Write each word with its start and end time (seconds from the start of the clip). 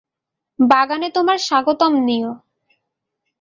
বাগানে 0.59 1.07
তোমায় 1.09 1.37
স্বাগতম, 1.37 1.93
নিও। 2.05 2.31